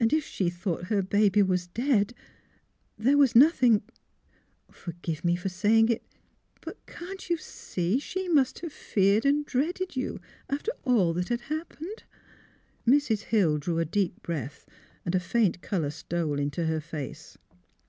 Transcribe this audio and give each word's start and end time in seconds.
And 0.00 0.12
if 0.12 0.24
she 0.24 0.50
thought 0.50 0.86
her 0.86 1.02
baby 1.02 1.40
was 1.40 1.68
dead, 1.68 2.14
there 2.98 3.16
was 3.16 3.36
nothing— 3.36 3.84
forgive 4.72 5.24
me 5.24 5.36
for 5.36 5.48
say 5.48 5.78
ing 5.78 5.88
it— 5.88 6.04
but 6.62 6.84
can't 6.86 7.30
you 7.30 7.36
see 7.36 8.00
she 8.00 8.28
must 8.28 8.58
have 8.58 8.72
feared 8.72 9.24
and 9.24 9.46
dreaded 9.46 9.94
you, 9.94 10.20
after 10.50 10.72
all 10.82 11.12
that 11.12 11.28
had 11.28 11.42
happened?" 11.42 12.02
Mrs. 12.88 13.20
Hill 13.20 13.58
drew 13.58 13.78
a 13.78 13.84
deep 13.84 14.20
breath; 14.20 14.66
a 15.04 15.20
faint 15.20 15.62
colour 15.62 15.90
stole 15.90 16.40
into 16.40 16.66
her 16.66 16.80
face. 16.80 17.38